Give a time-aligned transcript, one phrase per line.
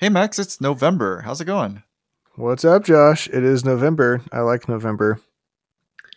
[0.00, 1.20] Hey Max, it's November.
[1.26, 1.82] How's it going?
[2.36, 3.28] What's up, Josh?
[3.28, 4.22] It is November.
[4.32, 5.20] I like November.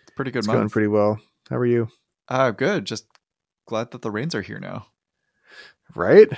[0.04, 0.58] It's pretty good It's month.
[0.58, 1.20] going pretty well.
[1.50, 1.90] How are you?
[2.30, 2.86] Ah, good.
[2.86, 3.08] Just
[3.68, 4.86] glad that the rains are here now.
[5.96, 6.30] Right?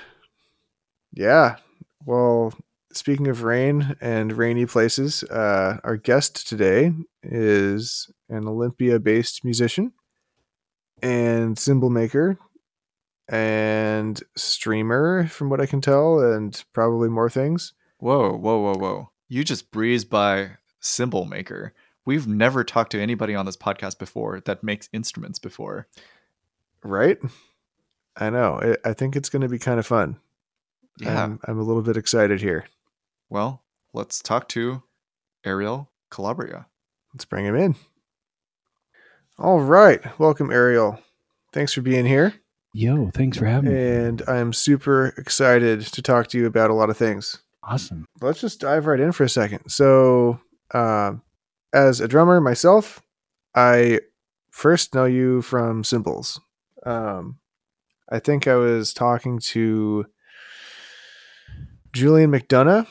[1.13, 1.57] Yeah.
[2.03, 2.51] Well,
[2.91, 9.93] speaking of rain and rainy places, uh, our guest today is an Olympia based musician
[11.03, 12.39] and cymbal maker
[13.27, 17.73] and streamer, from what I can tell, and probably more things.
[17.97, 19.09] Whoa, whoa, whoa, whoa.
[19.27, 21.73] You just breezed by Cymbal Maker.
[22.05, 25.87] We've never talked to anybody on this podcast before that makes instruments before.
[26.83, 27.17] Right?
[28.15, 28.59] I know.
[28.61, 30.17] I I think it's going to be kind of fun.
[30.99, 31.23] Yeah.
[31.23, 32.65] I'm, I'm a little bit excited here.
[33.29, 33.63] well,
[33.93, 34.83] let's talk to
[35.43, 36.67] Ariel Calabria.
[37.13, 37.75] Let's bring him in.
[39.37, 40.01] All right.
[40.19, 40.99] Welcome, Ariel.
[41.51, 42.35] Thanks for being here.
[42.77, 43.79] Yo, thanks for having me.
[43.79, 47.41] And I'm super excited to talk to you about a lot of things.
[47.63, 48.05] Awesome.
[48.19, 49.69] Let's just dive right in for a second.
[49.69, 50.41] So,
[50.73, 51.21] um,
[51.71, 53.01] as a drummer myself,
[53.55, 54.01] I
[54.51, 56.41] first know you from cymbals.
[56.85, 57.39] Um,
[58.09, 60.07] I think I was talking to
[61.93, 62.87] Julian McDonough,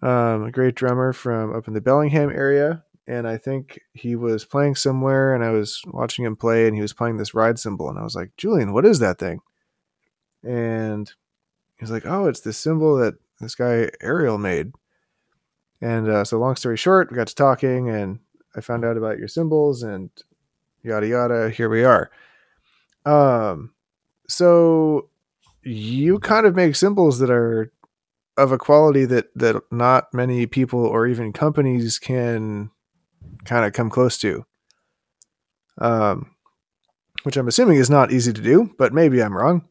[0.00, 2.83] um, a great drummer from up in the Bellingham area.
[3.06, 6.80] And I think he was playing somewhere, and I was watching him play, and he
[6.80, 9.40] was playing this ride cymbal, And I was like, Julian, what is that thing?
[10.42, 11.08] And
[11.76, 14.72] he was like, oh, it's this cymbal that this guy Ariel made.
[15.80, 18.20] And uh, so, long story short, we got to talking, and
[18.56, 20.10] I found out about your cymbals, and
[20.82, 21.50] yada yada.
[21.50, 22.10] Here we are.
[23.04, 23.74] Um,
[24.28, 25.10] so
[25.62, 27.72] you kind of make cymbals that are
[28.36, 32.70] of a quality that that not many people or even companies can
[33.44, 34.44] kind of come close to.
[35.78, 36.30] Um,
[37.24, 39.66] which I'm assuming is not easy to do, but maybe I'm wrong.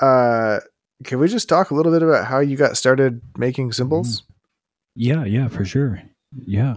[0.00, 0.60] Uh,
[1.04, 4.22] can we just talk a little bit about how you got started making cymbals?
[4.94, 6.02] Yeah, yeah, for sure.
[6.46, 6.76] Yeah.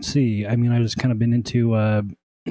[0.00, 2.02] See, I mean, I just kind of been into uh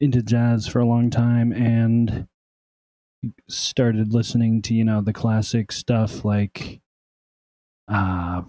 [0.00, 2.26] into jazz for a long time and
[3.48, 6.80] started listening to, you know, the classic stuff like
[7.88, 8.42] uh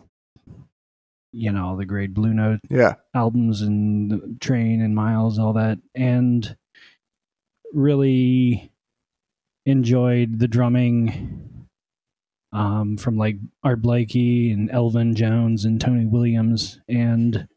[1.33, 5.79] you know, the great Blue Note Yeah, albums and the Trane and Miles, all that,
[5.95, 6.55] and
[7.73, 8.71] really
[9.65, 11.67] enjoyed the drumming
[12.51, 17.47] um, from like Art Blakey and Elvin Jones and Tony Williams, and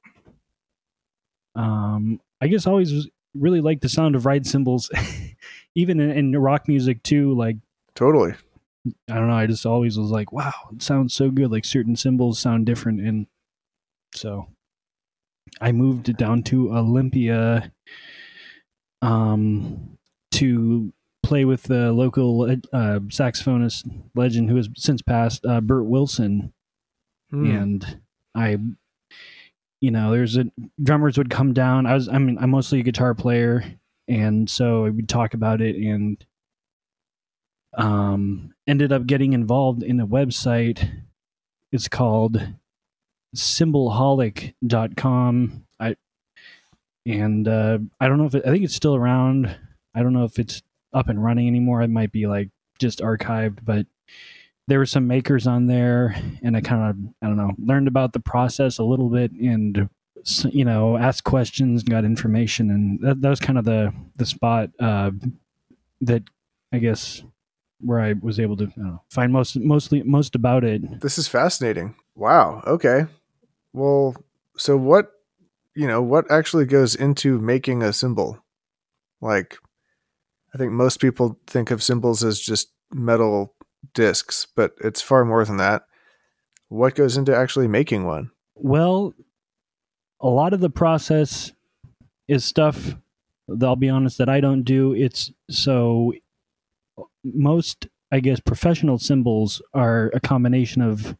[1.55, 4.91] um, I guess I always was really liked the sound of ride cymbals,
[5.75, 7.35] even in, in rock music too.
[7.35, 7.57] Like
[7.95, 8.35] totally.
[9.11, 11.51] I don't know, I just always was like, wow, it sounds so good.
[11.51, 13.01] Like certain cymbals sound different.
[13.01, 13.27] And
[14.15, 14.49] so
[15.61, 17.73] I moved down to Olympia
[19.03, 19.99] um,
[20.33, 26.53] to play with the local uh, saxophonist legend who has since passed, uh, Bert Wilson.
[27.31, 27.51] Hmm.
[27.51, 28.01] And
[28.35, 28.59] I,
[29.81, 30.47] you know, there's a
[30.83, 31.87] drummers would come down.
[31.87, 33.65] I was, I mean, I'm mostly a guitar player.
[34.09, 36.25] And so I would talk about it and
[37.77, 40.89] um, ended up getting involved in a website.
[41.73, 42.41] It's called
[43.37, 45.67] cymbalholic.com.
[45.79, 45.97] I
[47.05, 49.57] and uh, I don't know if it, I think it's still around.
[49.95, 51.83] I don't know if it's up and running anymore.
[51.83, 53.87] It might be like just archived, but
[54.69, 58.13] there were some makers on there, and I kind of I don't know learned about
[58.13, 59.89] the process a little bit and
[60.51, 64.71] you know asked questions, got information, and that, that was kind of the the spot
[64.81, 65.11] uh,
[66.01, 66.25] that
[66.73, 67.23] I guess
[67.81, 71.01] where I was able to know, find most mostly most about it.
[71.01, 71.95] This is fascinating.
[72.15, 72.63] Wow.
[72.67, 73.07] Okay.
[73.77, 74.17] Well,
[74.57, 75.13] so what,
[75.75, 78.43] you know, what actually goes into making a cymbal?
[79.21, 79.59] Like,
[80.55, 83.53] I think most people think of cymbals as just metal
[83.93, 85.85] discs, but it's far more than that.
[86.69, 88.31] What goes into actually making one?
[88.55, 89.13] Well,
[90.21, 91.53] a lot of the process
[92.29, 92.97] is stuff
[93.47, 94.95] that I'll be honest that I don't do.
[94.95, 96.15] It's so
[97.23, 101.15] most, I guess, professional cymbals are a combination of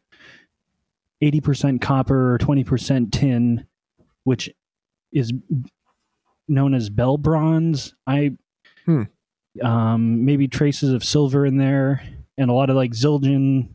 [1.21, 3.65] 80% copper or 20% tin,
[4.23, 4.49] which
[5.11, 5.31] is
[6.47, 7.93] known as bell bronze.
[8.05, 8.37] I,
[8.85, 9.03] Hmm.
[9.61, 12.01] um, maybe traces of silver in there,
[12.37, 13.69] and a lot of like Zildjian.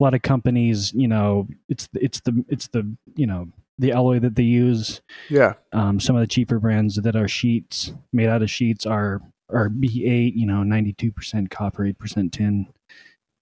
[0.00, 3.48] A lot of companies, you know, it's it's the it's the you know
[3.80, 5.00] the alloy that they use.
[5.28, 5.54] Yeah.
[5.72, 9.20] Um, some of the cheaper brands that are sheets made out of sheets are
[9.50, 12.66] are B8, you know, 92% copper, 8% tin.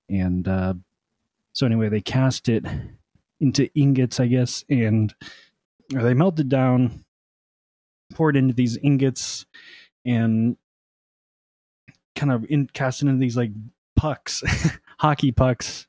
[0.09, 0.75] And uh,
[1.53, 2.65] so anyway, they cast it
[3.41, 5.15] into ingots, I guess, and
[5.95, 7.05] or they melted down,
[8.15, 9.47] poured into these ingots,
[10.05, 10.57] and
[12.15, 13.51] kind of in, cast it into these like
[13.95, 14.43] pucks,
[14.99, 15.87] hockey pucks,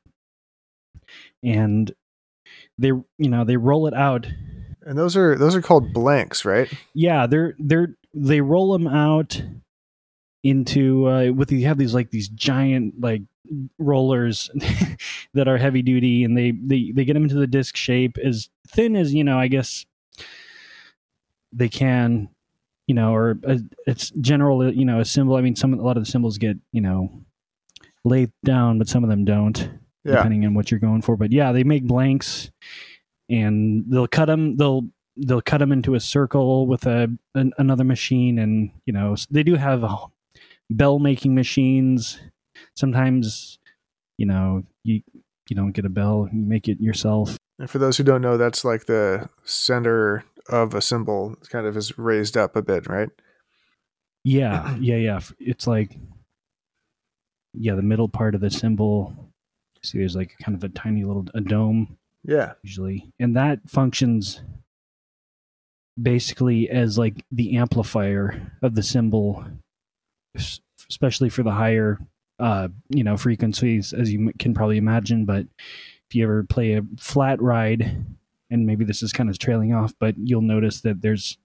[1.42, 1.92] and
[2.78, 4.26] they you know they roll it out
[4.86, 6.72] And those are those are called blanks, right?
[6.94, 9.42] yeah they're they're they roll them out
[10.44, 13.22] into uh with you have these like these giant like
[13.78, 14.50] rollers
[15.34, 18.48] that are heavy duty and they they they get them into the disc shape as
[18.68, 19.86] thin as you know i guess
[21.52, 22.28] they can
[22.86, 23.56] you know or uh,
[23.86, 26.56] it's general you know a cymbal i mean some a lot of the cymbals get
[26.72, 27.10] you know
[28.04, 29.58] laid down but some of them don't
[30.04, 30.16] Yeah.
[30.16, 31.16] depending on what you're going for.
[31.16, 32.50] But yeah, they make blanks,
[33.28, 34.56] and they'll cut them.
[34.56, 34.86] They'll
[35.16, 39.42] they'll cut them into a circle with a an, another machine, and you know they
[39.42, 39.96] do have uh,
[40.70, 42.20] bell making machines.
[42.74, 43.58] Sometimes,
[44.16, 45.02] you know, you
[45.48, 47.36] you don't get a bell, you make it yourself.
[47.58, 51.76] And for those who don't know, that's like the center of a cymbal kind of
[51.76, 53.08] is raised up a bit, right?
[54.24, 55.20] Yeah, yeah, yeah.
[55.38, 55.96] It's like
[57.54, 59.32] yeah, the middle part of the cymbal.
[59.82, 62.54] See, there's like kind of a tiny little a dome Yeah.
[62.64, 64.42] usually and that functions
[66.00, 69.44] basically as like the amplifier of the cymbal
[70.90, 71.98] especially for the higher
[72.38, 75.46] uh you know frequencies as you can probably imagine but
[76.08, 78.04] if you ever play a flat ride
[78.50, 81.38] and maybe this is kind of trailing off but you'll notice that there's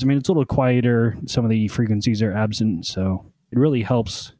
[0.00, 3.82] i mean it's a little quieter some of the frequencies are absent so it really
[3.82, 4.32] helps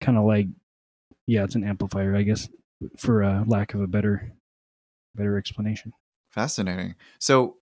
[0.00, 0.46] kind of like
[1.26, 2.48] yeah it's an amplifier i guess
[2.96, 4.32] for uh, lack of a better
[5.14, 5.92] better explanation.
[6.30, 6.94] Fascinating.
[7.18, 7.56] So,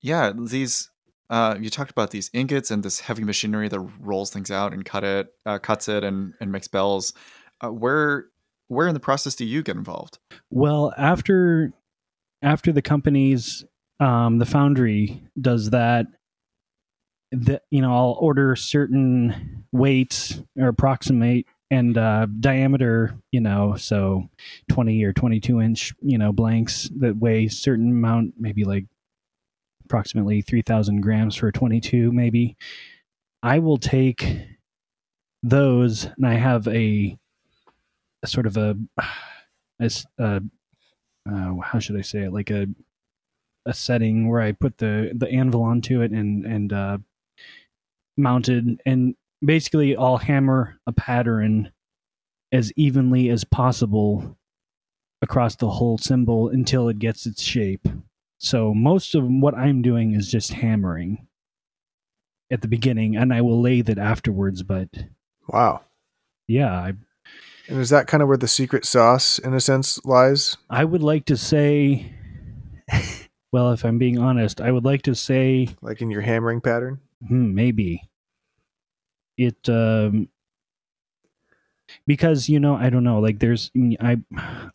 [0.00, 0.90] yeah, these
[1.30, 4.84] uh, you talked about these ingots and this heavy machinery that rolls things out and
[4.84, 7.12] cut it, uh, cuts it, and and makes bells.
[7.60, 8.26] Uh, where
[8.68, 10.18] where in the process do you get involved?
[10.50, 11.72] Well, after
[12.42, 13.64] after the companies,
[14.00, 16.06] um, the foundry does that.
[17.30, 23.16] That you know, I'll order certain weights or approximate and uh, diameter.
[23.32, 24.30] You know, so
[24.70, 28.86] twenty or twenty-two inch, you know, blanks that weigh certain amount, maybe like
[29.88, 32.56] approximately three thousand grams for twenty-two, maybe.
[33.42, 34.38] I will take
[35.42, 37.16] those, and I have a,
[38.22, 38.76] a sort of a,
[39.80, 40.42] a a
[41.30, 42.32] uh, how should I say it?
[42.32, 42.66] Like a
[43.66, 46.98] a setting where I put the the anvil onto it and and uh,
[48.16, 51.72] mounted, and basically I'll hammer a pattern
[52.52, 54.36] as evenly as possible
[55.22, 57.88] across the whole cymbal until it gets its shape.
[58.38, 61.26] So most of what I'm doing is just hammering
[62.50, 64.62] at the beginning, and I will lathe it afterwards.
[64.62, 64.88] But
[65.48, 65.82] Wow.
[66.46, 66.92] yeah, I
[67.68, 70.56] And is that kind of where the secret sauce, in a sense, lies?
[70.70, 72.12] I would like to say,
[73.52, 77.00] well, if I'm being honest, I would like to say Like in your hammering pattern?
[77.26, 78.08] Hmm, maybe
[79.36, 80.28] it um
[82.06, 83.70] because you know I don't know like there's
[84.00, 84.18] I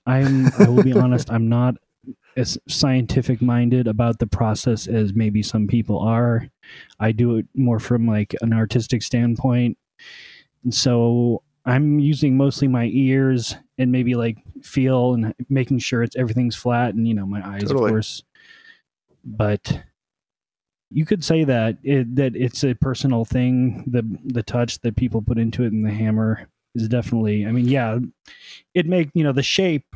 [0.05, 1.75] I'm I will be honest I'm not
[2.35, 6.47] as scientific minded about the process as maybe some people are.
[6.99, 9.77] I do it more from like an artistic standpoint.
[10.63, 16.15] And so I'm using mostly my ears and maybe like feel and making sure it's
[16.15, 17.85] everything's flat and you know my eyes Totally.
[17.85, 18.23] of course.
[19.23, 19.83] But
[20.91, 23.83] you could say that it, that it's a personal thing.
[23.87, 27.45] The the touch that people put into it and the hammer is definitely.
[27.45, 27.99] I mean, yeah,
[28.73, 29.95] it make you know the shape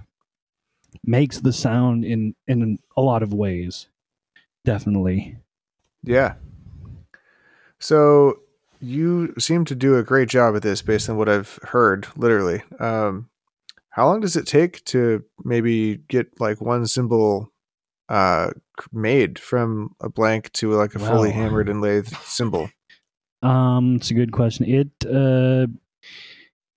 [1.04, 3.88] makes the sound in in a lot of ways.
[4.66, 5.38] Definitely.
[6.04, 6.36] Yeah.
[7.80, 8.40] So
[8.80, 12.64] you seem to do a great job at this based on what I've heard, literally.
[12.80, 13.30] Um,
[13.90, 17.52] how long does it take to maybe get like one cymbal
[18.10, 18.52] uh,
[18.92, 21.36] made from a blank to like a fully Wow.
[21.36, 22.70] hammered and lathed cymbal?
[23.42, 24.66] Um, it's a good question.
[24.66, 25.68] It uh,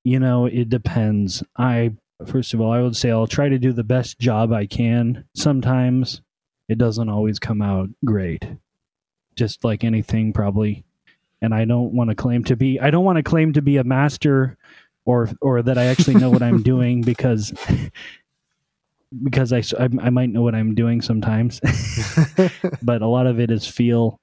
[0.05, 1.43] you know, it depends.
[1.57, 1.95] I
[2.27, 5.25] first of all, I would say I'll try to do the best job I can.
[5.35, 6.23] Sometimes
[6.69, 8.47] it doesn't always come out great.
[9.37, 10.85] Just like anything probably.
[11.43, 13.77] And I don't want to claim to be I don't want to claim to be
[13.79, 14.59] a master
[15.05, 17.53] or or that I actually know what I'm doing because
[19.23, 21.61] because I I might know what I'm doing sometimes.
[22.83, 24.21] but a lot of it is feel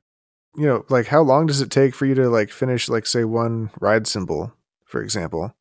[0.57, 3.23] you know, like how long does it take for you to like finish like say
[3.23, 4.53] one ride cymbal,
[4.85, 5.53] for example?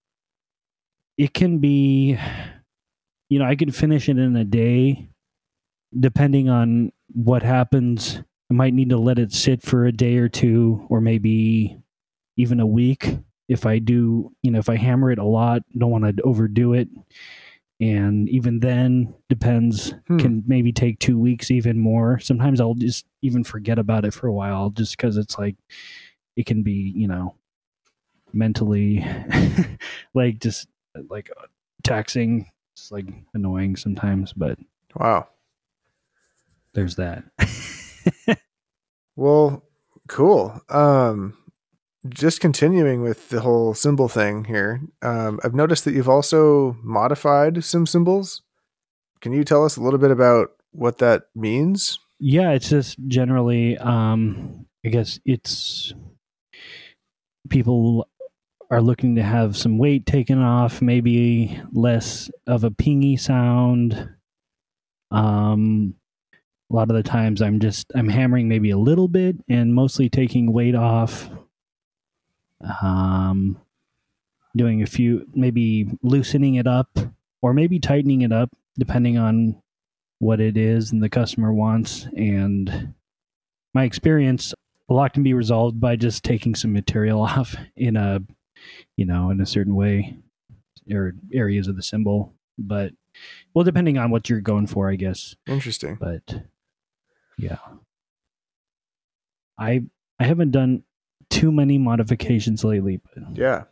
[1.18, 2.18] It can be
[3.28, 5.08] you know i can finish it in a day
[5.99, 8.20] depending on what happens.
[8.50, 11.78] I might need to let it sit for a day or two or maybe
[12.37, 13.18] even a week.
[13.49, 16.75] If i do you know if i hammer it a lot don't want to overdo
[16.75, 16.88] it.
[17.80, 20.18] And even then depends Hmm.
[20.18, 22.18] can maybe take two weeks even more.
[22.18, 25.56] Sometimes i'll just even forget about it for a while just because it's like
[26.37, 27.37] it can be you know
[28.32, 29.04] mentally
[30.14, 30.68] like just
[31.08, 31.30] like
[31.82, 34.58] taxing It's like annoying sometimes, but
[34.94, 35.28] Wow.
[36.74, 37.24] there's that.
[39.18, 39.64] Well,
[40.08, 40.60] cool.
[40.68, 41.38] Um,
[42.06, 44.82] just continuing with the whole cymbal thing here.
[45.00, 48.42] Um, I've noticed that you've also modified some cymbals.
[49.22, 51.98] Can you tell us a little bit about what that means?
[52.18, 55.94] yeah, it's just generally um I guess it's
[57.48, 58.06] people
[58.70, 64.11] are looking to have some weight taken off, maybe less of a pingy sound.
[65.11, 65.94] Um
[66.70, 70.08] a lot of the times I'm just I'm hammering maybe a little bit and mostly
[70.08, 71.30] taking weight off.
[72.82, 73.61] Um
[74.56, 76.88] doing a few maybe loosening it up
[77.42, 79.61] or maybe tightening it up depending on
[80.18, 82.94] what it is and the customer wants and
[83.75, 84.54] my experience
[84.88, 88.20] a lot can be resolved by just taking some material off in a
[88.96, 90.16] you know in a certain way
[90.90, 92.92] or areas of the cymbal but
[93.54, 95.96] well depending on what you're going for i guess Interesting.
[96.00, 96.42] but
[97.38, 97.58] yeah
[99.58, 99.82] i
[100.20, 100.82] i haven't done
[101.30, 103.64] too many modifications lately but Yeah.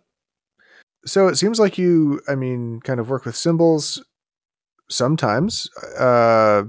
[1.06, 4.02] So it seems like you, I mean, kind of work with cymbals
[4.88, 5.68] sometimes.
[5.98, 6.64] Uh,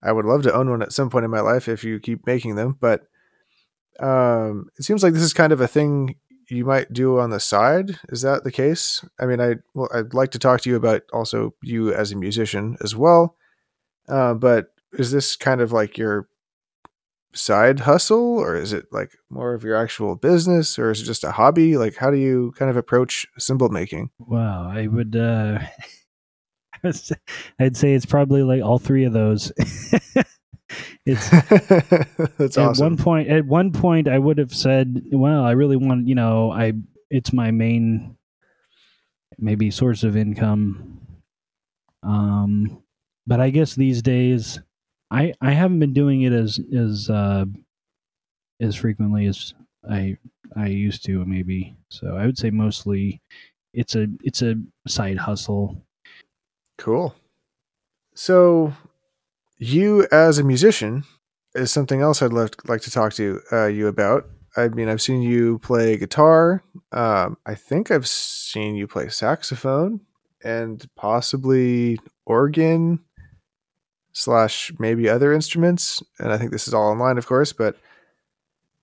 [0.00, 2.24] I would love to own one at some point in my life if you keep
[2.24, 3.08] making them, but
[3.98, 6.14] um, it seems like this is kind of a thing
[6.48, 7.98] you might do on the side.
[8.08, 9.04] Is that the case?
[9.18, 12.16] I mean, I well, I'd like to talk to you about also you as a
[12.16, 13.36] musician as well.
[14.08, 16.28] Uh, but is this kind of like your
[17.32, 21.22] side hustle or is it like more of your actual business or is it just
[21.22, 25.58] a hobby like how do you kind of approach cymbal making wow i would uh
[27.58, 29.52] i'd say it's probably like all three of those
[31.04, 31.30] it's
[32.38, 32.84] that's at awesome.
[32.84, 36.50] one point at one point i would have said well i really want you know
[36.52, 36.72] i
[37.10, 38.16] it's my main
[39.38, 41.00] maybe source of income.
[42.02, 42.82] Um
[43.26, 44.60] but i guess these days
[45.10, 47.44] i i haven't been doing it as as uh
[48.60, 49.52] as frequently as
[49.90, 50.16] i
[50.56, 51.76] i used to maybe.
[51.90, 53.20] So i would say mostly
[53.74, 54.54] it's a it's a
[54.88, 55.84] side hustle.
[56.78, 57.14] Cool.
[58.14, 58.72] So
[59.58, 61.04] you as a musician
[61.54, 64.28] is something else i'd love like to talk to uh, you about.
[64.56, 66.62] I mean i've seen you play guitar.
[66.92, 70.00] Um, i think i've seen you play saxophone
[70.44, 73.00] and possibly organ
[74.12, 76.02] slash maybe other instruments.
[76.18, 77.76] And i think this is all online of course but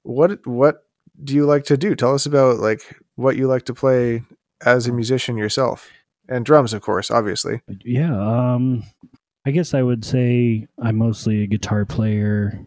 [0.03, 0.85] what what
[1.23, 1.95] do you like to do?
[1.95, 4.23] Tell us about like what you like to play
[4.65, 5.89] as a musician yourself.
[6.27, 7.61] And drums of course obviously.
[7.83, 8.13] Yeah
[8.53, 8.83] um
[9.45, 12.65] i guess i would say i'm mostly a guitar player.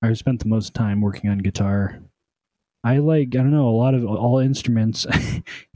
[0.00, 1.98] I've spent the most time working on guitar.
[2.84, 5.06] I like i don't know a lot of all instruments.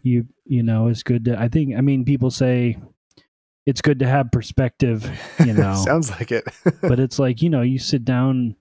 [0.05, 2.77] You you know it's good to i think i mean people say
[3.67, 5.77] it's good to have perspective you know.
[5.77, 6.45] Sounds like it.
[6.81, 8.57] But it's like you know you sit down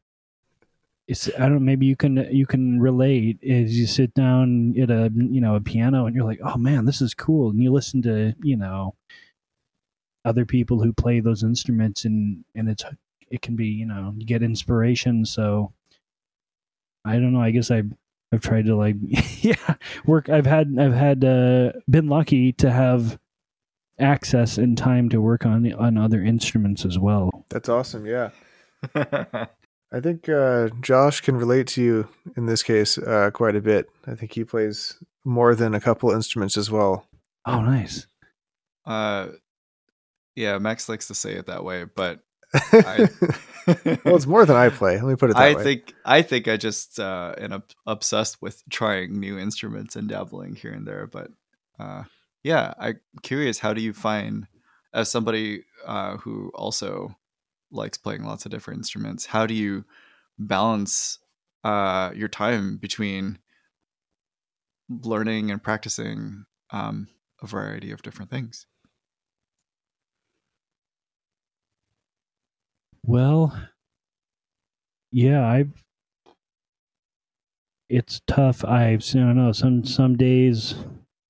[1.08, 5.12] it's i don't maybe you can you can relate as you sit down at a
[5.16, 7.50] you know a piano and you're like oh man this is cool.
[7.50, 8.94] And you listen to you know
[10.26, 12.84] other people who play those instruments and and it's
[13.30, 15.26] it can be you know you get inspiration.
[15.26, 15.74] So
[17.06, 17.42] i don't know.
[17.42, 17.92] I guess i've
[18.32, 18.96] i've tried to like
[19.42, 19.76] yeah
[20.06, 20.30] work.
[20.30, 23.18] I've had i've had uh been lucky to have
[24.00, 27.46] access and time to work on on other instruments as well.
[27.50, 28.06] That's awesome.
[28.06, 28.30] Yeah.
[29.94, 33.90] I think uh, Josh can relate to you in this case uh, quite a bit.
[34.08, 37.08] I think he plays more than a couple instruments as well.
[37.46, 38.08] oh nice.
[38.86, 39.28] Uh,
[40.36, 42.20] yeah, Max likes to say it that way, but
[42.54, 43.08] I,
[44.04, 44.96] well, it's more than I play.
[44.96, 45.64] Let me put it that I way.
[45.64, 50.74] think I think I just uh, am obsessed with trying new instruments and dabbling here
[50.74, 51.08] and there.
[51.08, 51.32] But
[51.80, 52.04] uh,
[52.44, 53.60] yeah, I'm curious.
[53.60, 54.48] How do you find,
[54.94, 57.16] as somebody uh, who also
[57.72, 59.86] likes playing lots of different instruments, how do you
[60.38, 61.20] balance
[61.64, 63.40] uh, your time between
[64.90, 67.08] learning and practicing um,
[67.42, 68.66] a variety of different things?
[73.06, 73.54] Well,
[75.12, 75.66] yeah, I.
[77.90, 78.64] It's tough.
[78.64, 80.76] I've I don't know some some days.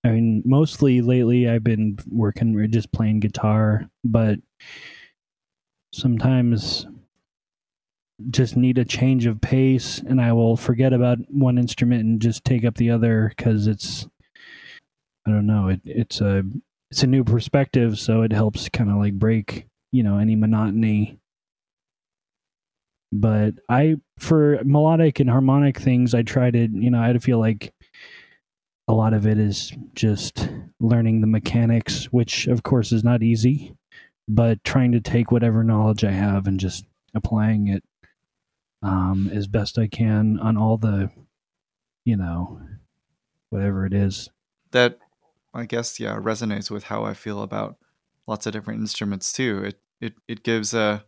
[0.04, 4.40] I mean, mostly lately I've been working or just playing guitar, but
[5.94, 6.86] sometimes
[8.30, 12.44] just need a change of pace, and I will forget about one instrument and just
[12.46, 14.08] take up the other because it's.
[15.28, 15.70] I don't know.
[15.70, 16.44] It it's a
[16.90, 21.20] it's a new perspective, so it helps kind of like break you know any monotony
[23.12, 27.74] but I for melodic and harmonic things I try to you know I feel like
[28.88, 30.50] a lot of it is just
[30.80, 33.74] learning the mechanics, which of course is not easy,
[34.28, 37.84] but trying to take whatever knowledge I have and just applying it
[38.84, 41.10] um, as best I can on all the,
[42.04, 42.60] you know,
[43.50, 44.30] whatever it is.
[44.72, 45.00] That
[45.54, 47.78] I guess yeah resonates with how I feel about
[48.28, 49.64] lots of different instruments too.
[49.64, 51.06] It it it gives a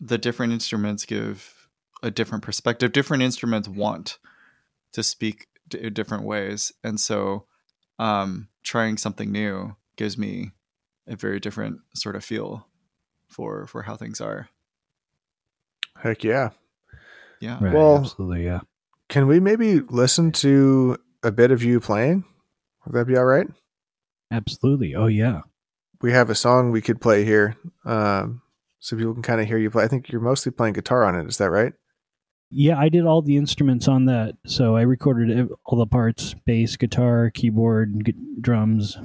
[0.00, 1.68] the different instruments give
[2.02, 2.92] a different perspective.
[2.92, 4.18] Different instruments want
[4.92, 7.46] to speak d- different ways, and so
[7.98, 10.52] um, trying something new gives me
[11.08, 12.66] a very different sort of feel
[13.28, 14.48] for for how things are.
[16.02, 16.50] Heck yeah.
[17.40, 17.58] Yeah.
[17.60, 18.60] Right, Well- absolutely, yeah.
[19.08, 22.24] Can we maybe listen to a bit of you playing?
[22.84, 23.46] Would that be all right?
[24.32, 24.94] Absolutely.
[24.96, 25.42] Oh yeah.
[26.02, 28.42] We have a song we could play here, um,
[28.78, 29.84] so people can kind of hear you play.
[29.84, 31.26] I think you're mostly playing guitar on it.
[31.26, 31.72] Is that right?
[32.50, 34.36] Yeah, I did all the instruments on that.
[34.46, 38.96] So I recorded all the parts: bass, guitar, keyboard, drums.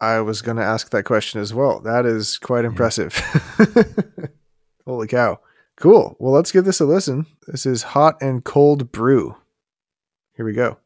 [0.00, 1.80] I was going to ask that question as well.
[1.80, 3.20] That is quite impressive.
[4.86, 5.40] Holy cow.
[5.76, 6.16] Cool.
[6.18, 7.26] Well, let's give this a listen.
[7.46, 9.36] This is Hot and Cold Brew.
[10.34, 10.78] Here we go.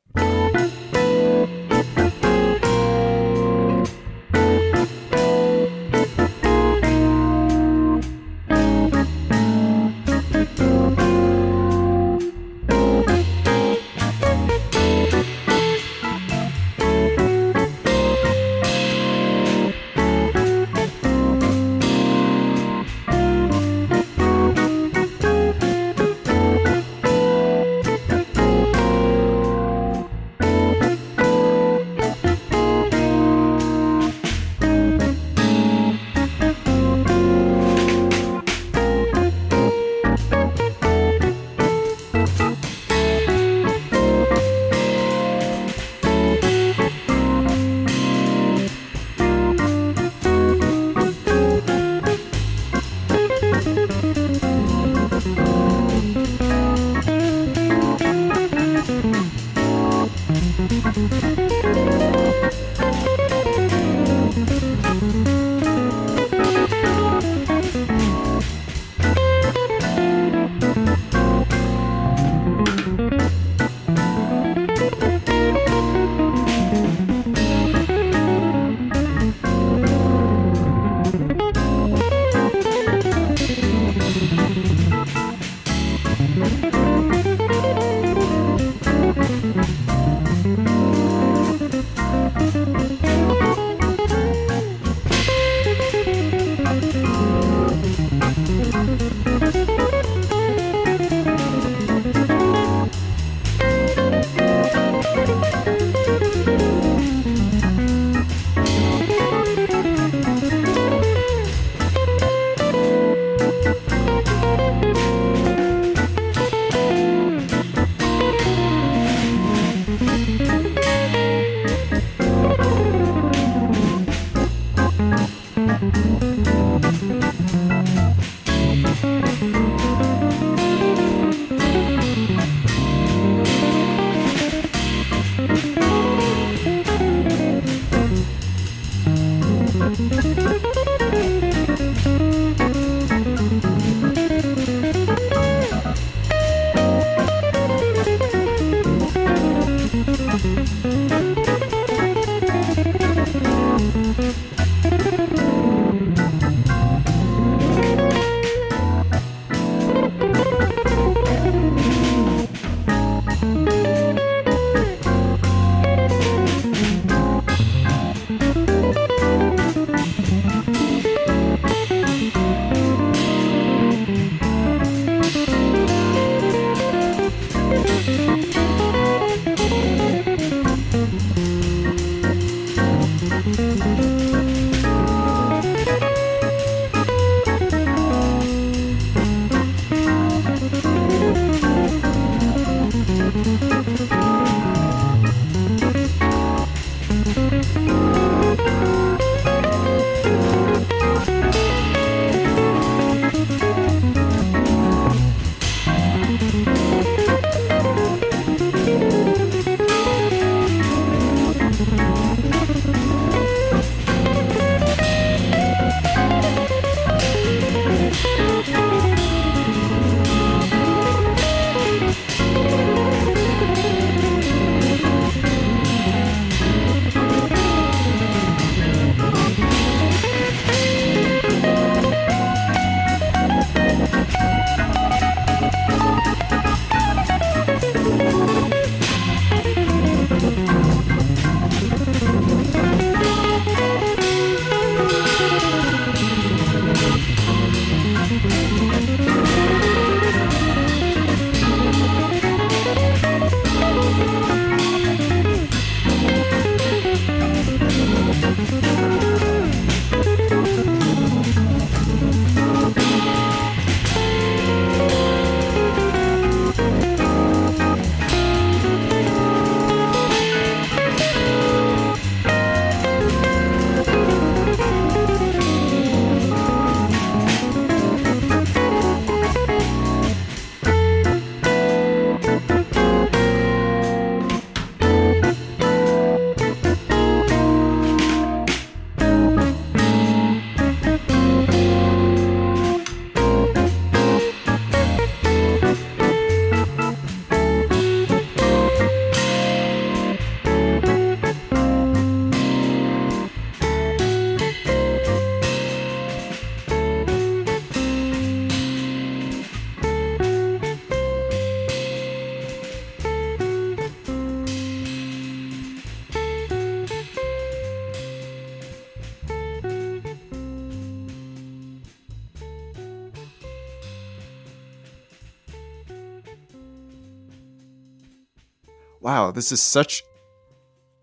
[329.54, 330.22] This is such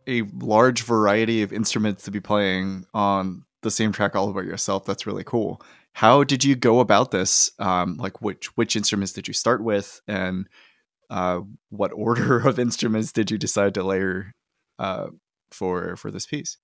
[0.08, 4.86] a large variety of instruments to be playing on the same track all by yourself.
[4.86, 5.62] That's really cool.
[5.94, 7.52] How did you go about this?
[7.60, 10.48] Um, like which which instruments did you start with, and
[11.10, 14.34] uh, what order of instruments did you decide to layer
[14.80, 15.08] uh,
[15.52, 16.58] for for this piece?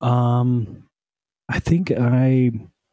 [0.00, 0.84] Um,
[1.48, 2.50] I think I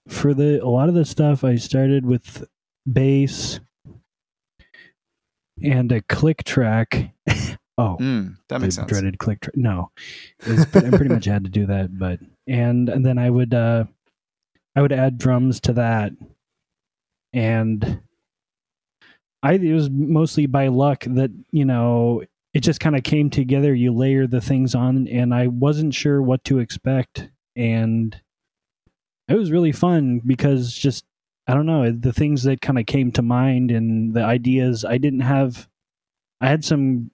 [0.08, 2.46] for the a lot of the stuff I started with
[2.91, 3.60] bass
[5.62, 7.12] and a click track.
[7.82, 8.89] Oh, Mm, that makes sense.
[8.89, 9.56] dreaded click track.
[9.58, 9.91] No,
[10.41, 13.86] It's- I pretty much had to do that, but and and then I would uh
[14.76, 16.13] I would add drums to that,
[17.34, 18.02] and
[19.44, 23.74] I it was mostly by luck that you know it just kind of came together.
[23.74, 28.20] You layer the things on, and I wasn't sure what to expect, and
[29.28, 31.06] it was really fun because just
[31.48, 34.98] I don't know the things that kind of came to mind and the ideas I
[34.98, 35.67] didn't have.
[36.39, 37.12] I had some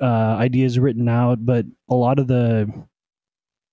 [0.00, 2.70] uh, ideas written out, but a lot of the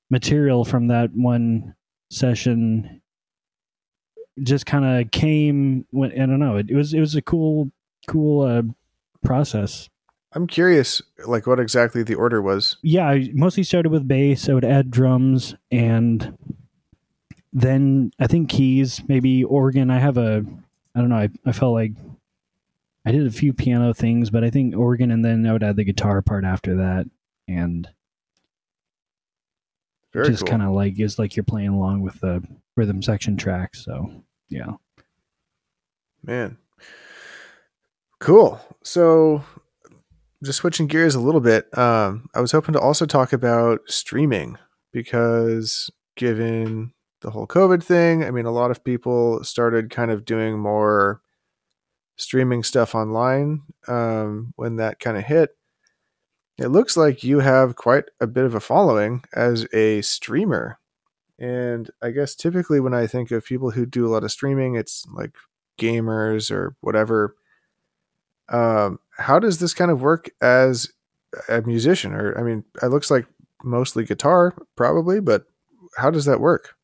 [0.09, 1.75] material from that one
[2.09, 3.01] session
[4.43, 6.57] just kind of came when I don't know.
[6.57, 7.71] It, it was it was a cool
[8.07, 8.63] cool uh,
[9.23, 9.89] process.
[10.33, 12.77] I'm curious, like what exactly the order was.
[12.81, 14.47] Yeah, I mostly started with bass.
[14.47, 16.37] I would add drums and
[17.51, 19.89] then I think keys, maybe organ.
[19.89, 20.45] I have a
[20.95, 21.17] I don't know.
[21.17, 21.91] I, I felt like
[23.05, 25.75] I did a few piano things, but I think organ, and then I would add
[25.75, 27.07] the guitar part after that,
[27.47, 27.87] and
[30.13, 30.49] Very just cool.
[30.49, 32.43] kind of like is like you're playing along with the
[32.75, 33.75] rhythm section track.
[33.75, 34.73] So yeah,
[36.23, 36.57] Man.
[38.19, 38.59] Cool.
[38.83, 39.43] So
[40.43, 44.57] just switching gears a little bit, um, I was hoping to also talk about streaming
[44.91, 50.25] because given the whole COVID thing, I mean, a lot of people started kind of
[50.25, 51.21] doing more
[52.15, 55.55] streaming stuff online um, when that kind of hit.
[56.57, 60.77] It looks like you have quite a bit of a following as a streamer.
[61.39, 64.75] And I guess typically when I think of people who do a lot of streaming,
[64.75, 65.31] it's like
[65.79, 67.35] gamers or whatever.
[68.49, 70.91] Um, how does this kind of work as
[71.49, 72.13] a musician?
[72.13, 73.25] Or I mean, it looks like
[73.63, 75.45] mostly guitar, probably, but
[75.97, 76.75] how does that work?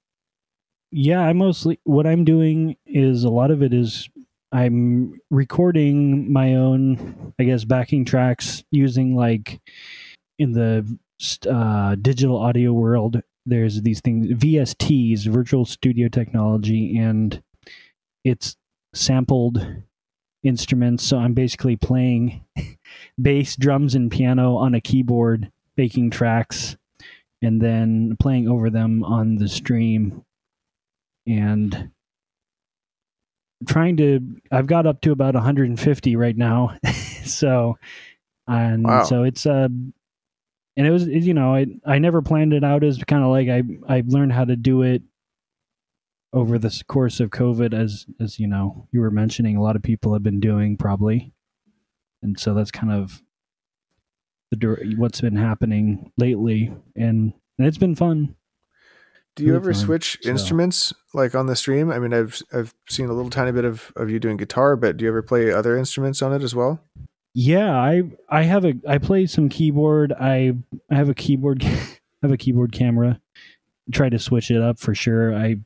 [0.91, 1.19] yeah.
[1.19, 4.09] I mostly what I'm doing is a lot of it is
[4.51, 9.59] I'm recording my own, I guess, backing tracks using like
[10.39, 10.97] in the
[11.49, 13.21] uh, digital audio world.
[13.45, 17.41] There's these things VSTs, virtual studio technology, and
[18.23, 18.55] it's
[18.93, 19.65] sampled
[20.43, 21.03] instruments.
[21.03, 22.43] So I'm basically playing
[23.21, 26.77] bass, drums, and piano on a keyboard, making tracks,
[27.41, 30.23] and then playing over them on the stream.
[31.25, 31.91] And
[33.65, 34.19] trying to,
[34.51, 36.77] I've got up to about 150 right now.
[37.25, 37.77] so,
[38.47, 39.03] and Wow.
[39.03, 39.67] so it's, uh,
[40.77, 43.49] and it was, you know, I, I never planned it out as kind of like
[43.49, 45.01] I, I learned how to do it
[46.33, 49.81] over the course of COVID, as as you know, you were mentioning, a lot of
[49.81, 51.33] people have been doing probably,
[52.21, 53.23] and so that's kind of
[54.51, 58.35] the what's been happening lately, and, and it's been fun.
[59.37, 60.29] Do you ever fun, switch so.
[60.29, 61.91] instruments like on the stream?
[61.91, 64.97] I mean, I've I've seen a little tiny bit of, of you doing guitar, but
[64.97, 66.81] do you ever play other instruments on it as well?
[67.33, 70.11] Yeah, I I have a I play some keyboard.
[70.11, 70.53] I
[70.89, 73.21] I have a keyboard I have a keyboard camera.
[73.91, 75.35] Try to switch it up for sure.
[75.35, 75.57] I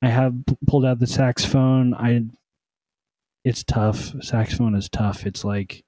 [0.00, 0.34] I have
[0.66, 1.92] pulled out the saxophone.
[1.94, 2.22] I
[3.44, 4.12] it's tough.
[4.22, 5.26] Saxophone is tough.
[5.26, 5.84] It's like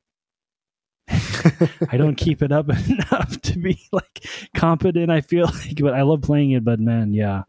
[1.09, 5.11] I don't keep it up enough to be like competent.
[5.11, 6.65] I feel like, but I love playing it.
[6.65, 7.43] But man, yeah.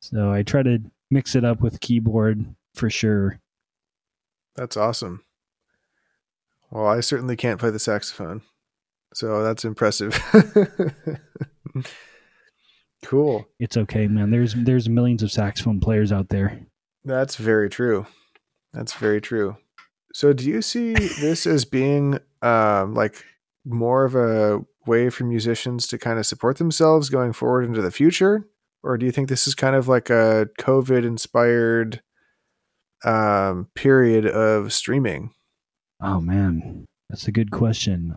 [0.00, 0.80] So I try to
[1.10, 3.40] mix it up with keyboard for sure.
[4.56, 5.24] That's awesome.
[6.70, 8.42] Well, I certainly can't play the saxophone.
[9.14, 10.20] So that's impressive.
[13.04, 13.46] cool.
[13.58, 14.30] It's okay, man.
[14.30, 16.60] There's there's millions of saxophone players out there.
[17.04, 18.06] That's very true.
[18.72, 19.56] That's very true.
[20.12, 23.24] So do you see this as being um like
[23.64, 27.90] more of a way for musicians to kind of support themselves going forward into the
[27.90, 28.48] future?
[28.82, 32.02] Or do you think this is kind of like a COVID inspired
[33.04, 35.30] um period of streaming?
[36.00, 38.16] Oh man, that's a good question.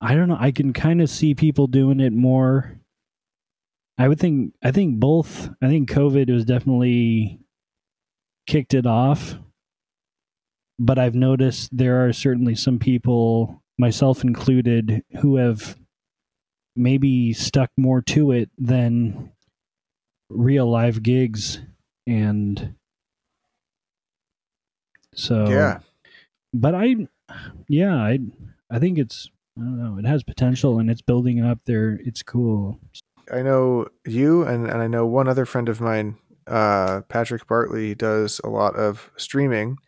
[0.00, 0.36] I don't know.
[0.38, 2.78] I can kind of see people doing it more.
[3.98, 4.52] I would think.
[4.62, 5.48] I think both.
[5.62, 7.40] I think COVID was definitely
[8.46, 9.36] kicked it off,
[10.78, 15.76] but I've noticed there are certainly some people, myself included, who have
[16.74, 19.32] maybe stuck more to it than
[20.28, 21.60] real live gigs,
[22.06, 22.74] and
[25.14, 25.80] so Yeah.
[26.52, 27.08] but I,
[27.68, 28.18] yeah, I,
[28.70, 29.98] I think it's I don't know.
[29.98, 31.98] It has potential and it's building up there.
[32.04, 32.78] It's cool.
[33.32, 37.94] I know you and, and I know one other friend of mine, uh, Patrick Bartley,
[37.94, 39.78] does a lot of streaming.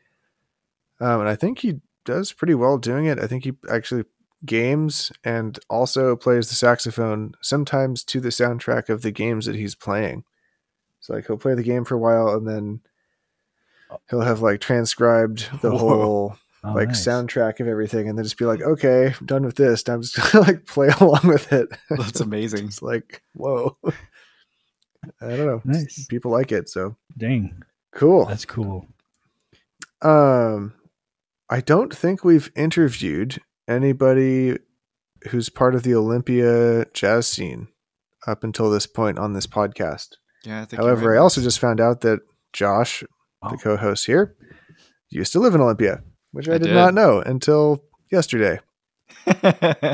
[1.00, 3.18] Um, and I think he does pretty well doing it.
[3.20, 4.04] I think he actually
[4.44, 9.74] games and also plays the saxophone sometimes to the soundtrack of the games that he's
[9.74, 10.24] playing.
[11.00, 12.80] So like he'll play the game for a while and then
[14.10, 15.78] he'll have like transcribed the Whoa.
[15.78, 17.06] whole Oh, like nice.
[17.06, 19.86] soundtrack of everything and then just be like, okay, I'm done with this.
[19.86, 21.68] Now I'm just gonna like play along with it.
[21.88, 22.66] That's amazing.
[22.66, 23.76] it's like, whoa.
[23.84, 25.62] I don't know.
[25.64, 26.06] Nice.
[26.06, 28.24] People like it, so Dang, cool.
[28.26, 28.88] that's cool.
[30.02, 30.74] Um,
[31.50, 34.58] I don't think we've interviewed anybody
[35.30, 37.68] who's part of the Olympia jazz scene
[38.26, 40.16] up until this point on this podcast.
[40.44, 40.80] Yeah, I think.
[40.82, 42.20] However, I also just found out that
[42.52, 43.02] Josh,
[43.42, 43.50] Oh.
[43.50, 44.34] the co-host here,
[45.10, 46.74] used to live in Olympia, which I, I did, did.
[46.74, 48.60] not know until yesterday.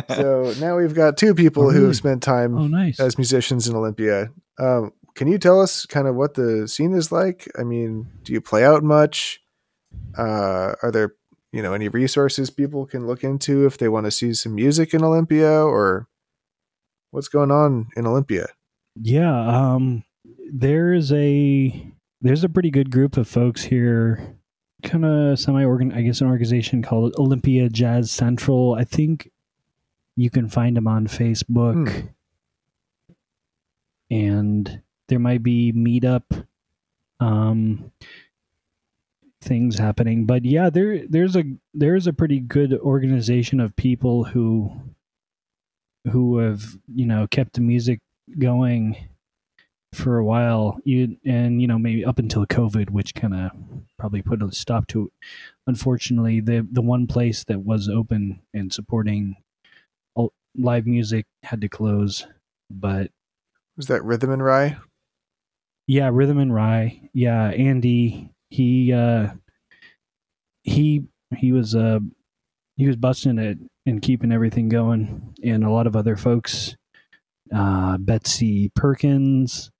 [0.08, 1.86] So now we've got two people Oh, who really?
[1.88, 2.98] have spent time Oh, nice.
[2.98, 4.30] as musicians in Olympia.
[4.58, 7.48] Um, can you tell us kind of what the scene is like?
[7.58, 9.40] I mean, do you play out much?
[10.18, 11.14] Uh, are there,
[11.54, 14.92] you know, any resources people can look into if they want to see some music
[14.92, 16.08] in Olympia or
[17.12, 18.48] what's going on in Olympia?
[18.96, 20.02] Yeah, um
[20.52, 24.36] there's a there's a pretty good group of folks here
[24.82, 28.74] kind of semi organ I guess an organization called Olympia Jazz Central.
[28.74, 29.30] I think
[30.16, 31.88] you can find them on Facebook.
[31.88, 32.06] Hmm.
[34.10, 36.46] And there might be meetup
[37.20, 37.92] um
[39.44, 40.24] things happening.
[40.26, 44.72] But yeah, there there's a there's a pretty good organization of people who
[46.10, 48.00] who have, you know, kept the music
[48.38, 48.96] going
[49.92, 53.52] for a while you and you know maybe up until covid which kind of
[53.96, 55.12] probably put a stop to it
[55.68, 59.36] unfortunately the the one place that was open and supporting
[60.56, 62.26] live music had to close
[62.68, 63.12] but
[63.76, 64.78] Was that Rhythm and Rye?
[65.86, 69.28] yeah rhythm and rye yeah andy he uh
[70.62, 71.02] he
[71.36, 71.98] he was uh
[72.76, 75.34] he was busting it and keeping everything going.
[75.42, 76.76] And a lot of other folks
[77.54, 79.70] uh betsy perkins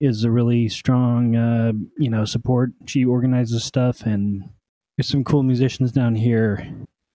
[0.00, 2.70] is a really strong uh you know support.
[2.86, 4.50] She organizes stuff and
[4.96, 6.66] there's some cool musicians down here.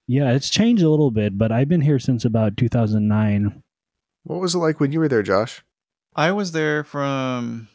[0.07, 3.61] Yeah it's changed a little bit but i've been here since about 2009
[4.23, 5.63] What was it like when you were there, Josh?
[6.15, 7.67] I was there from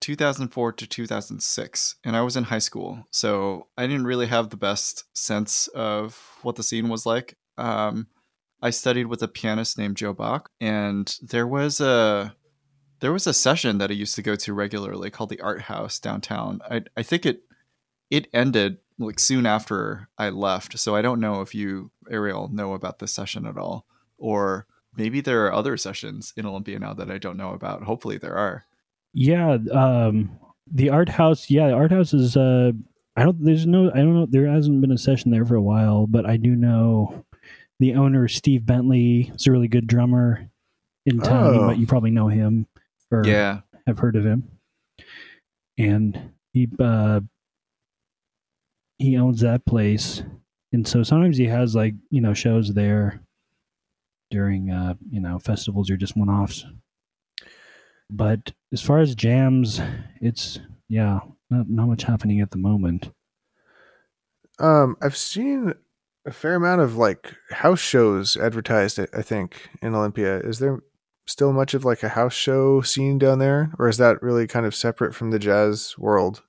[0.00, 4.56] 2004 to 2006, and I was in high school, so I didn't really have the
[4.56, 7.36] best sense of what the scene was like.
[7.56, 8.06] Um,
[8.62, 12.34] I studied with a pianist named Joe Bach, and there was a
[13.00, 15.98] there was a session that I used to go to regularly called the Art House
[15.98, 16.60] downtown.
[16.68, 17.42] I I think it
[18.10, 22.72] it ended like soon after I left, so I don't know if you Ariel know
[22.72, 27.10] about this session at all, or maybe there are other sessions in Olympia now that
[27.10, 27.84] I don't know about.
[27.84, 28.64] Hopefully there are.
[29.20, 30.38] Yeah, um
[30.72, 32.70] the art house, yeah, the art house is uh
[33.16, 35.62] I don't there's no I don't know there hasn't been a session there for a
[35.62, 37.24] while, but I do know
[37.80, 40.48] the owner Steve Bentley is a really good drummer
[41.04, 41.54] in town.
[41.54, 41.66] You, Oh.
[41.66, 42.66] might, you probably know him
[43.10, 43.60] or Yeah.
[43.88, 44.48] have heard of him.
[45.76, 47.20] And he uh
[48.98, 50.22] he owns that place.
[50.72, 53.20] And so sometimes he has like, you know, shows there
[54.30, 56.66] during uh, you know, festivals or just one offs.
[58.10, 59.80] But as far as jams,
[60.20, 63.10] it's yeah, not not much happening at the moment.
[64.58, 65.74] Um, I've seen
[66.26, 68.98] a fair amount of like house shows advertised.
[68.98, 70.80] I think in Olympia, is there
[71.26, 74.66] still much of like a house show scene down there, or is that really kind
[74.66, 76.42] of separate from the jazz world?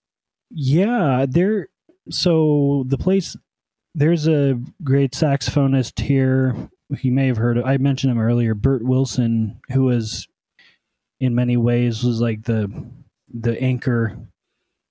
[0.50, 1.68] Yeah, there.
[2.10, 3.36] So the place,
[3.94, 6.56] there's a great saxophonist here.
[7.02, 7.66] You may have heard of.
[7.66, 10.28] I mentioned him earlier, Bert Wilson, who was,
[11.20, 12.72] in many ways, was like the
[13.34, 14.18] the anchor,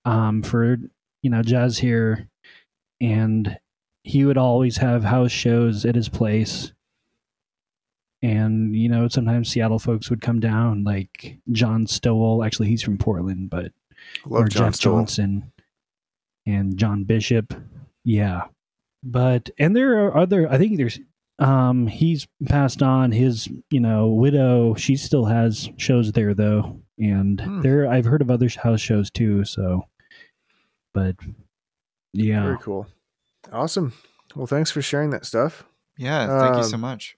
[0.05, 0.77] um, for
[1.23, 2.29] you know jazz here,
[3.01, 3.59] and
[4.05, 6.73] he would always have house shows at his place.
[8.23, 12.43] And you know, sometimes Seattle folks would come down, like John Stowell.
[12.43, 13.73] Actually, he's from Portland, but
[14.27, 14.99] Love or John Jeff Stoll.
[14.99, 15.53] Johnson
[16.47, 17.55] and John Bishop.
[18.05, 18.45] Yeah.
[19.03, 20.99] But and there are other I think there's
[21.39, 26.81] um he's passed on his, you know, widow, she still has shows there though.
[26.99, 27.61] And Hmm.
[27.61, 29.85] there I've heard of other house shows too, so
[30.95, 31.15] but
[32.13, 32.43] yeah.
[32.43, 32.87] Very cool.
[33.53, 33.93] Awesome.
[34.35, 35.65] Well, thanks for sharing that stuff.
[35.97, 36.41] Yeah.
[36.41, 37.17] Thank you so Um, much.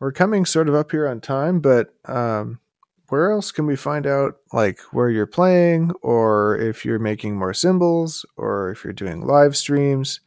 [0.00, 2.58] We're coming sort of up here on time, but um,
[3.08, 7.54] where else can we find out like where you're playing, or if you're making more
[7.54, 10.20] cymbals, or if you're doing live streams,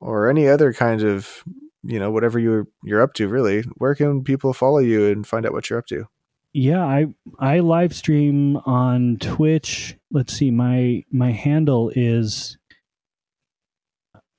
[0.00, 1.44] or any other kind of
[1.82, 3.28] you know whatever you're you're up to.
[3.28, 6.06] Really, where can people follow you and find out what you're up to?
[6.52, 7.06] Yeah, I
[7.38, 9.96] I live stream on Twitch.
[10.10, 12.58] Let's see, my my handle is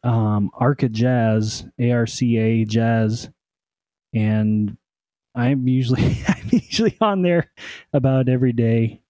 [0.04, 3.30] um Arca Jazz, A R C A Jazz,
[4.14, 4.78] and
[5.36, 7.50] I'm usually I'm usually on there
[7.94, 9.02] about every day,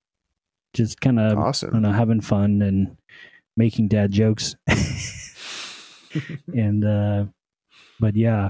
[0.74, 1.82] just kind of Awesome.
[1.82, 2.98] know, having fun and
[3.58, 4.56] making dad jokes.
[6.56, 7.26] and uh
[8.00, 8.50] but yeah.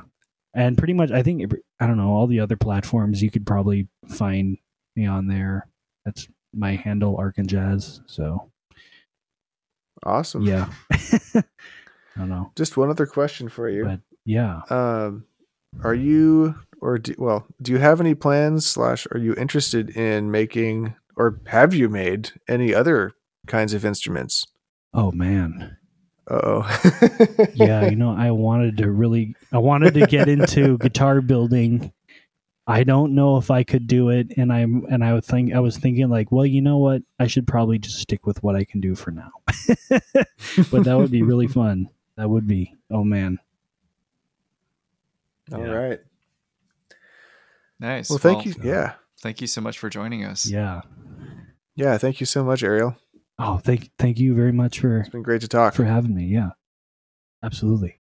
[0.53, 3.87] And pretty much I think I don't know, all the other platforms you could probably
[4.07, 4.57] find
[4.95, 5.67] me on there.
[6.05, 8.01] That's my handle Arc and Jazz.
[8.05, 8.51] So
[10.03, 10.41] Awesome.
[10.41, 10.69] yeah.
[10.91, 11.43] I
[12.17, 12.51] don't know.
[12.55, 13.85] Just one other question for you.
[13.85, 14.61] But yeah.
[14.69, 15.25] Um,
[15.83, 20.31] are you or do, well, do you have any plans slash are you interested in
[20.31, 23.13] making or have you made any other
[23.47, 24.45] kinds of instruments?
[24.93, 25.77] Oh man.
[26.33, 26.61] Oh,
[27.55, 31.91] yeah, you know, I wanted to really, I wanted to get into guitar building.
[32.65, 35.59] I don't know if I could do it, and I'm, and I would think, I
[35.59, 38.63] was thinking like, well, you know what, I should probably just stick with what I
[38.63, 39.31] can do for now.
[39.89, 41.89] but that would be really fun.
[42.15, 42.75] That would be.
[42.89, 43.39] Oh man.
[45.51, 45.71] All Yeah.
[45.71, 45.99] right.
[47.79, 48.09] Nice.
[48.09, 48.53] Well, thank you.
[48.63, 48.93] Yeah.
[49.21, 50.45] Thank you so much for joining us.
[50.49, 50.81] Yeah.
[51.75, 51.97] Yeah.
[51.97, 52.95] Thank you so much, Ariel.
[53.43, 55.73] Oh, thank, thank you very much for It's been great to talk.
[55.73, 56.25] for having me.
[56.25, 56.49] Yeah.
[57.43, 57.99] Absolutely.